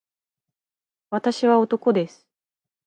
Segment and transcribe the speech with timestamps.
[1.11, 2.25] 私は男です